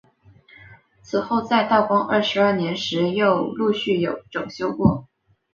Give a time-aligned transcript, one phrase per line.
[1.03, 5.07] 此后在道光二十二年时又陆续有整修过。